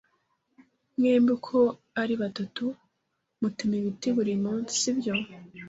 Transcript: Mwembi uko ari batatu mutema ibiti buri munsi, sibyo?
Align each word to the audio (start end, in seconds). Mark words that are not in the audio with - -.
Mwembi 0.99 1.31
uko 1.37 1.57
ari 2.01 2.13
batatu 2.21 2.65
mutema 3.41 3.73
ibiti 3.79 4.07
buri 4.15 4.33
munsi, 4.43 4.71
sibyo? 4.81 5.13